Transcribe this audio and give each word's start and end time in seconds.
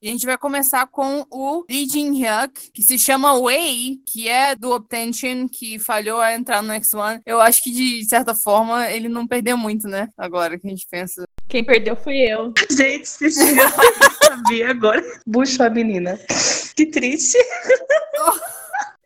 E 0.00 0.08
a 0.08 0.12
gente 0.12 0.26
vai 0.26 0.38
começar 0.38 0.86
com 0.86 1.26
o 1.28 1.64
Lee 1.68 1.88
Jin 1.88 2.22
Hyuk, 2.22 2.70
que 2.72 2.82
se 2.82 2.96
chama 2.96 3.34
Wei, 3.34 3.98
que 4.06 4.28
é 4.28 4.54
do 4.54 4.70
Obtention, 4.70 5.48
que 5.48 5.76
falhou 5.80 6.20
a 6.20 6.32
entrar 6.32 6.62
no 6.62 6.72
X1. 6.72 7.20
Eu 7.26 7.40
acho 7.40 7.64
que, 7.64 7.72
de 7.72 8.04
certa 8.08 8.32
forma, 8.32 8.88
ele 8.88 9.08
não 9.08 9.26
perdeu 9.26 9.56
muito, 9.56 9.88
né? 9.88 10.08
Agora 10.16 10.56
que 10.56 10.68
a 10.68 10.70
gente 10.70 10.86
pensa. 10.88 11.24
Quem 11.48 11.64
perdeu 11.64 11.96
fui 11.96 12.16
eu. 12.16 12.52
Gente, 12.70 13.08
se 13.08 13.28
sabia 13.32 14.70
agora. 14.70 15.02
Buchou 15.26 15.66
a 15.66 15.70
menina. 15.70 16.16
Que 16.76 16.86
triste. 16.86 17.36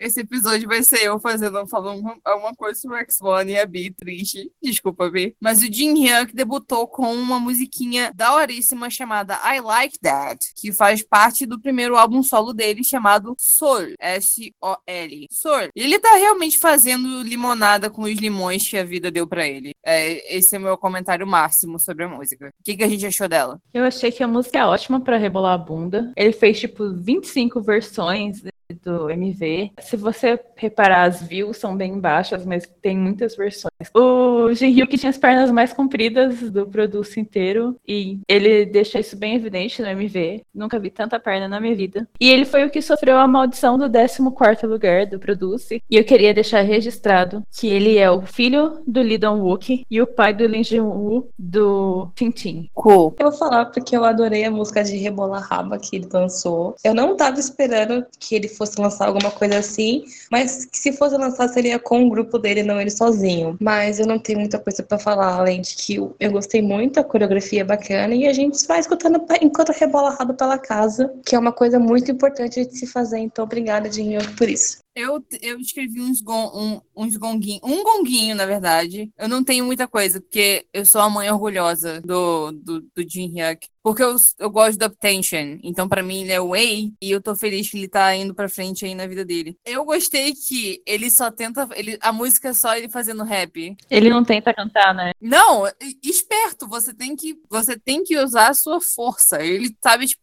Esse 0.03 0.19
episódio 0.19 0.69
vai 0.69 0.83
ser 0.83 1.05
eu 1.05 1.17
fazendo, 1.21 1.65
falando 1.69 2.03
alguma 2.25 2.53
coisa 2.57 2.81
sobre 2.81 2.97
o 2.97 3.07
X1 3.07 3.51
e 3.51 3.57
a 3.57 3.65
Bi, 3.65 3.95
triste. 3.95 4.51
Desculpa, 4.61 5.09
Bi. 5.09 5.37
Mas 5.41 5.63
o 5.63 5.73
Jin 5.73 5.95
Hyuk 5.95 6.35
debutou 6.35 6.89
com 6.89 7.15
uma 7.15 7.39
musiquinha 7.39 8.11
daoríssima 8.13 8.91
chamada 8.91 9.39
I 9.45 9.61
Like 9.61 10.01
That, 10.01 10.45
que 10.57 10.73
faz 10.73 11.05
parte 11.05 11.47
do 11.47 11.61
primeiro 11.61 11.97
álbum 11.97 12.21
solo 12.21 12.53
dele 12.53 12.83
chamado 12.83 13.37
Soul. 13.39 13.95
S-O-L. 14.01 15.29
E 15.73 15.81
ele 15.81 16.01
tá 16.01 16.17
realmente 16.17 16.59
fazendo 16.59 17.23
limonada 17.23 17.89
com 17.89 18.03
os 18.03 18.19
limões 18.19 18.69
que 18.69 18.77
a 18.77 18.83
vida 18.85 19.09
deu 19.09 19.25
para 19.25 19.47
ele. 19.47 19.71
É, 19.87 20.37
esse 20.37 20.57
é 20.57 20.59
o 20.59 20.63
meu 20.63 20.77
comentário 20.77 21.29
máximo 21.29 21.79
sobre 21.79 22.03
a 22.03 22.09
música. 22.09 22.49
O 22.49 22.65
que, 22.65 22.77
que 22.77 22.83
a 22.83 22.89
gente 22.89 23.07
achou 23.07 23.29
dela? 23.29 23.61
Eu 23.73 23.85
achei 23.85 24.11
que 24.11 24.25
a 24.25 24.27
música 24.27 24.59
é 24.59 24.67
ótima 24.67 25.01
para 25.01 25.17
rebolar 25.17 25.55
a 25.55 25.59
bunda. 25.59 26.13
Ele 26.17 26.33
fez, 26.33 26.59
tipo, 26.59 26.93
25 26.93 27.61
versões 27.61 28.43
do 28.85 29.11
MV. 29.11 29.73
Se 29.81 29.97
você 29.97 30.39
reparar, 30.57 31.05
as 31.05 31.23
views 31.23 31.57
são 31.57 31.77
bem 31.77 31.99
baixas, 31.99 32.45
mas 32.45 32.69
tem 32.81 32.97
muitas 32.97 33.37
versões. 33.37 33.73
O 33.95 34.53
Jinryu 34.53 34.87
que 34.87 34.99
tinha 34.99 35.11
as 35.11 35.19
pernas 35.19 35.51
mais 35.51 35.73
compridas 35.73 36.51
do 36.51 36.67
produto 36.67 37.19
inteiro 37.19 37.77
e 37.87 38.19
ele 38.29 38.67
deixa 38.67 39.01
isso 39.01 39.17
bem 39.17 39.35
evidente 39.35 39.83
no 39.83 39.89
MV. 39.89 40.43
Nunca 40.55 40.79
vi 40.79 40.91
tanta 40.91 41.19
perna 41.19 41.49
na 41.49 41.61
minha 41.61 41.75
vida. 41.75 42.09
E 42.21 42.31
ele 42.31 42.45
foi 42.45 42.65
o 42.65 42.71
que 42.71 42.83
sofreu 42.83 43.19
a 43.19 43.27
maldição 43.27 43.79
do 43.79 43.89
14º 43.89 44.67
lugar 44.67 45.07
do 45.07 45.19
Produce. 45.19 45.83
E 45.91 45.97
eu 45.97 46.05
queria 46.05 46.35
deixar 46.35 46.63
registrado 46.63 47.43
que 47.51 47.69
ele 47.69 47.99
é 47.99 48.11
o 48.11 48.23
filho 48.23 48.83
do 48.87 49.01
Lee 49.01 49.19
Dong-wook 49.19 49.85
e 49.91 50.03
o 50.03 50.07
pai 50.07 50.33
do 50.33 50.47
Lin 50.47 50.65
Jin-woo 50.65 51.29
do 51.39 52.09
Tintin. 52.15 52.69
Cool. 52.75 53.15
Eu 53.19 53.31
vou 53.31 53.39
falar 53.39 53.67
porque 53.67 53.97
eu 53.97 54.05
adorei 54.05 54.45
a 54.45 54.51
música 54.51 54.83
de 54.83 54.97
Rebola 54.97 55.39
Raba 55.39 55.79
que 55.79 55.97
ele 55.97 56.09
lançou. 56.13 56.75
Eu 56.85 56.95
não 56.95 57.17
tava 57.17 57.39
esperando 57.39 58.07
que 58.19 58.35
ele 58.35 58.49
fosse 58.49 58.72
lançar 58.81 59.07
alguma 59.07 59.31
coisa 59.31 59.59
assim, 59.59 60.05
mas 60.31 60.65
que 60.65 60.79
se 60.79 60.93
fosse 60.93 61.17
lançar 61.17 61.49
seria 61.49 61.79
com 61.79 62.07
o 62.07 62.11
grupo 62.11 62.39
dele, 62.39 62.63
não 62.63 62.81
ele 62.81 62.91
sozinho. 62.91 63.57
Mas 63.61 63.99
eu 63.99 64.07
não 64.07 64.19
tenho 64.19 64.41
muita 64.41 64.59
coisa 64.59 64.83
para 64.83 64.99
falar, 64.99 65.35
além 65.35 65.61
de 65.61 65.75
que 65.75 65.97
eu, 65.97 66.33
gostei 66.33 66.63
muito, 66.63 66.99
a 66.99 67.05
coreografia 67.05 67.61
é 67.63 67.65
bacana 67.65 68.15
e 68.15 68.27
a 68.27 68.33
gente 68.33 68.67
vai 68.67 68.81
escutando 68.81 69.25
enquanto 69.41 69.71
rebola 69.73 70.11
rabo 70.11 70.35
pela 70.35 70.59
casa, 70.59 71.13
que 71.25 71.35
é 71.35 71.39
uma 71.39 71.53
coisa 71.53 71.79
muito 71.79 72.11
importante 72.11 72.65
de 72.65 72.77
se 72.77 72.87
fazer. 72.87 73.19
Então, 73.19 73.45
obrigada, 73.45 73.89
Dinho, 73.89 74.21
por 74.37 74.49
isso. 74.49 74.82
Eu, 74.95 75.25
eu 75.41 75.59
escrevi 75.59 76.01
uns, 76.01 76.21
gon, 76.21 76.51
um, 76.55 76.81
uns 77.05 77.17
gonguinhos, 77.17 77.63
um 77.65 77.83
gonguinho, 77.83 78.37
na 78.37 78.45
verdade. 78.45 79.11
Eu 79.17 79.29
não 79.29 79.43
tenho 79.43 79.65
muita 79.65 79.89
coisa, 79.89 80.21
porque 80.21 80.67
eu 80.73 80.85
sou 80.85 81.01
a 81.01 81.09
mãe 81.09 81.31
orgulhosa 81.31 82.01
do, 82.03 82.53
do, 82.53 82.81
do 82.81 83.09
Jin 83.09 83.33
Hyuk. 83.39 83.69
Porque 83.83 84.03
eu, 84.03 84.15
eu 84.39 84.51
gosto 84.51 84.79
do 84.79 84.87
Uptension. 84.87 85.59
Então, 85.63 85.89
para 85.89 86.03
mim, 86.03 86.23
ele 86.23 86.33
é 86.33 86.41
o 86.41 86.49
Wei. 86.49 86.93
E 87.01 87.11
eu 87.11 87.21
tô 87.21 87.35
feliz 87.35 87.69
que 87.69 87.79
ele 87.79 87.89
tá 87.89 88.15
indo 88.15 88.35
pra 88.35 88.49
frente 88.49 88.85
aí 88.85 88.95
na 88.95 89.07
vida 89.07 89.25
dele. 89.25 89.57
Eu 89.65 89.85
gostei 89.85 90.35
que 90.35 90.81
ele 90.87 91.11
só 91.11 91.31
tenta. 91.31 91.69
Ele, 91.75 91.99
a 92.01 92.13
música 92.13 92.51
é 92.51 92.55
só 92.55 92.77
ele 92.77 92.89
fazendo 92.89 93.25
rap. 93.25 93.77
Ele 93.91 94.09
não 94.09 94.25
tenta 94.25 94.55
cantar, 94.55 94.95
né? 94.95 95.13
Não, 95.21 95.65
esperto. 96.03 96.69
Você 96.69 96.95
tem 96.95 97.17
que, 97.17 97.37
você 97.51 97.77
tem 97.77 98.05
que 98.05 98.17
usar 98.19 98.51
a 98.51 98.55
sua 98.55 98.81
força. 98.81 99.43
Ele 99.43 99.75
sabe, 99.83 100.07
tipo, 100.07 100.23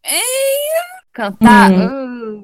cantar. 1.11 1.71
Hum. 1.71 2.43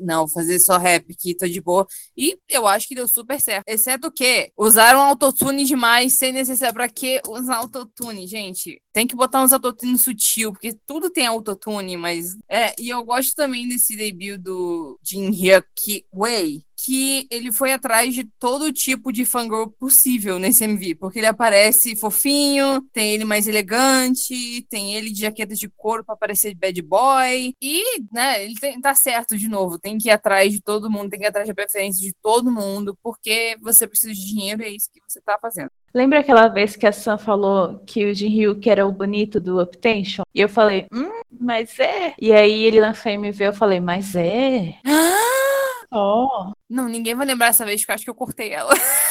Não, 0.00 0.28
fazer 0.28 0.58
só 0.58 0.78
rap 0.78 1.14
que 1.14 1.34
tô 1.34 1.46
de 1.46 1.60
boa. 1.60 1.86
E 2.16 2.38
eu 2.48 2.66
acho 2.66 2.88
que 2.88 2.94
deu 2.94 3.06
super 3.08 3.40
certo. 3.40 3.64
Exceto 3.66 4.10
que 4.10 4.50
usaram 4.56 5.00
autotune 5.00 5.64
demais 5.64 6.14
sem 6.14 6.32
necessidade. 6.32 6.74
Pra 6.74 6.88
que 6.88 7.20
usar 7.28 7.56
autotune, 7.56 8.26
gente? 8.26 8.80
Tem 8.92 9.06
que 9.06 9.14
botar 9.14 9.42
uns 9.42 9.52
autotune 9.52 9.96
sutil, 9.98 10.52
porque 10.52 10.74
tudo 10.86 11.10
tem 11.10 11.26
autotune, 11.26 11.96
mas. 11.96 12.36
É, 12.48 12.74
e 12.78 12.88
eu 12.88 13.04
gosto 13.04 13.34
também 13.34 13.68
desse 13.68 13.96
debut 13.96 14.38
do 14.38 14.98
Jin 15.02 15.30
Hyuk 15.30 16.04
Wei, 16.12 16.64
que 16.84 17.26
ele 17.30 17.52
foi 17.52 17.72
atrás 17.72 18.14
de 18.14 18.24
todo 18.38 18.72
tipo 18.72 19.12
de 19.12 19.24
fangirl 19.24 19.68
possível 19.78 20.38
nesse 20.38 20.64
MV, 20.64 20.94
porque 20.96 21.18
ele 21.18 21.26
aparece 21.26 21.94
fofinho, 21.96 22.82
tem 22.92 23.12
ele 23.12 23.24
mais 23.24 23.46
elegante, 23.46 24.66
tem 24.68 24.94
ele 24.94 25.10
de 25.10 25.20
jaqueta 25.20 25.54
de 25.54 25.68
couro 25.68 26.04
para 26.04 26.16
parecer 26.16 26.54
bad 26.54 26.80
boy, 26.82 27.54
e, 27.60 28.00
né, 28.12 28.44
ele 28.44 28.54
tem, 28.54 28.80
tá 28.80 28.94
certo 28.94 29.36
de 29.36 29.48
novo, 29.48 29.78
tem 29.78 29.89
que 29.98 30.08
ir 30.08 30.12
atrás 30.12 30.52
de 30.52 30.60
todo 30.60 30.90
mundo, 30.90 31.10
tem 31.10 31.18
que 31.18 31.26
ir 31.26 31.28
atrás 31.28 31.46
da 31.46 31.54
preferência 31.54 32.06
de 32.06 32.14
todo 32.22 32.50
mundo, 32.50 32.96
porque 33.02 33.56
você 33.60 33.86
precisa 33.86 34.12
de 34.12 34.26
dinheiro 34.26 34.62
e 34.62 34.66
é 34.66 34.70
isso 34.70 34.90
que 34.92 35.00
você 35.06 35.20
tá 35.20 35.38
fazendo. 35.40 35.70
Lembra 35.92 36.20
aquela 36.20 36.48
vez 36.48 36.76
que 36.76 36.86
a 36.86 36.92
Sam 36.92 37.18
falou 37.18 37.80
que 37.84 38.06
o 38.06 38.14
Jin 38.14 38.54
que 38.60 38.70
era 38.70 38.86
o 38.86 38.92
bonito 38.92 39.40
do 39.40 39.60
Uptension? 39.60 40.24
E 40.34 40.40
eu 40.40 40.48
falei, 40.48 40.86
hum, 40.92 41.22
mas 41.40 41.78
é. 41.78 42.14
E 42.20 42.32
aí 42.32 42.64
ele 42.64 42.80
lançou 42.80 43.10
MV, 43.10 43.44
eu 43.44 43.52
falei, 43.52 43.80
mas 43.80 44.14
é. 44.14 44.74
Oh. 45.92 46.52
Não, 46.68 46.88
ninguém 46.88 47.16
vai 47.16 47.26
lembrar 47.26 47.48
essa 47.48 47.64
vez, 47.64 47.80
porque 47.80 47.90
eu 47.90 47.94
acho 47.96 48.04
que 48.04 48.10
eu 48.10 48.14
cortei 48.14 48.52
ela. 48.52 48.72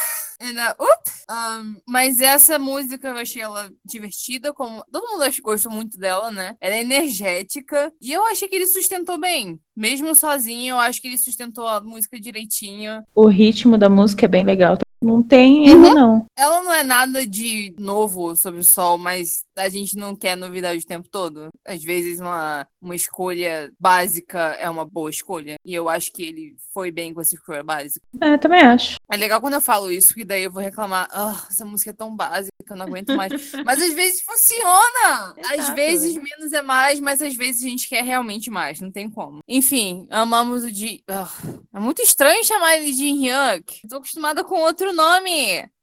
Um, 1.30 1.82
mas 1.88 2.22
essa 2.22 2.58
música 2.58 3.10
eu 3.10 3.18
achei 3.18 3.42
ela 3.42 3.70
divertida, 3.86 4.54
como 4.54 4.84
todo 4.92 5.08
mundo 5.08 5.24
gostou 5.42 5.72
muito 5.72 5.98
dela, 5.98 6.32
né? 6.32 6.56
Ela 6.62 6.76
é 6.76 6.82
energética 6.82 7.94
e 8.02 8.12
eu 8.14 8.26
achei 8.26 8.48
que 8.48 8.56
ele 8.56 8.66
sustentou 8.66 9.20
bem. 9.20 9.60
Mesmo 9.80 10.14
sozinho, 10.14 10.74
eu 10.74 10.78
acho 10.78 11.02
que 11.02 11.08
ele 11.08 11.18
sustentou 11.18 11.66
a 11.66 11.80
música 11.80 12.20
direitinho. 12.20 13.02
O 13.16 13.28
ritmo 13.28 13.78
da 13.78 13.88
música 13.88 14.26
é 14.26 14.28
bem 14.28 14.44
legal 14.44 14.78
não 15.02 15.24
tem 15.24 15.70
erro, 15.70 15.88
uhum. 15.88 15.94
não. 15.94 16.26
Ela 16.38 16.62
não 16.62 16.74
é 16.74 16.84
nada 16.84 17.26
de 17.26 17.74
novo 17.80 18.36
sobre 18.36 18.60
o 18.60 18.64
sol, 18.64 18.98
mas 18.98 19.44
a 19.56 19.70
gente 19.70 19.96
não 19.96 20.16
quer 20.16 20.36
novidade 20.36 20.84
o 20.84 20.88
tempo 20.88 21.08
todo. 21.10 21.50
Às 21.66 21.84
vezes, 21.84 22.20
uma, 22.20 22.68
uma 22.82 22.96
escolha 22.96 23.72
básica 23.80 24.40
é 24.60 24.70
uma 24.70 24.86
boa 24.86 25.10
escolha. 25.10 25.56
E 25.66 25.74
eu 25.74 25.88
acho 25.88 26.12
que 26.12 26.24
ele 26.24 26.56
foi 26.74 26.92
bem 26.92 27.14
com 27.14 27.22
essa 27.22 27.36
escolha 27.36 27.64
básica. 27.64 28.06
É, 28.22 28.38
também 28.38 28.62
acho. 28.62 28.98
É 29.12 29.18
legal 29.18 29.40
quando 29.40 29.54
eu 29.54 29.62
falo 29.62 29.92
isso, 29.92 30.14
que 30.14 30.26
daí 30.26 30.44
eu 30.44 30.52
vou 30.52 30.62
reclamar. 30.62 31.08
Oh, 31.14 31.48
essa 31.50 31.66
música 31.66 31.92
é 31.92 31.94
tão 31.94 32.16
básica, 32.16 32.52
eu 32.70 32.76
não 32.76 32.86
aguento 32.86 33.16
mais. 33.16 33.32
mas 33.66 33.82
às 33.82 33.94
vezes 33.94 34.22
funciona! 34.22 35.34
Exato, 35.38 35.62
às 35.62 35.70
vezes 35.76 36.16
menos 36.16 36.54
é 36.54 36.62
mais, 36.62 37.00
mas 37.00 37.22
às 37.22 37.36
vezes 37.36 37.64
a 37.64 37.70
gente 37.70 37.88
quer 37.88 38.04
realmente 38.04 38.50
mais. 38.50 38.80
Não 38.80 38.92
tem 38.92 39.10
como. 39.10 39.40
Enfim, 39.48 39.69
amamos 40.10 40.64
o 40.64 40.72
de. 40.72 41.04
Oh, 41.10 41.78
é 41.78 41.80
muito 41.80 42.02
estranho 42.02 42.44
chamar 42.44 42.78
ele 42.78 42.92
de 42.92 43.06
Hyuk. 43.12 43.88
Tô 43.88 43.98
acostumada 43.98 44.44
com 44.44 44.56
outro 44.56 44.94
nome. 44.94 45.70